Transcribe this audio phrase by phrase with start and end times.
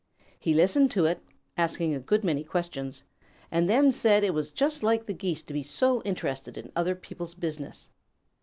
[0.39, 1.21] He listened to it,
[1.57, 3.03] asking a good many questions,
[3.51, 6.95] and then said that it was just like Geese to be so interested in other
[6.95, 7.89] people's business.